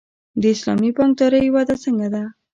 [0.41, 2.23] د اسلامي بانکدارۍ وده څنګه ده؟